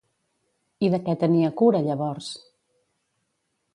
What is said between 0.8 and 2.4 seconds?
I de què tenia cura, llavors?